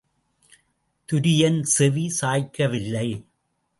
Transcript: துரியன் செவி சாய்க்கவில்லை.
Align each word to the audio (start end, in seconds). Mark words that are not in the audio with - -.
துரியன் 1.09 1.61
செவி 1.75 2.05
சாய்க்கவில்லை. 2.21 3.07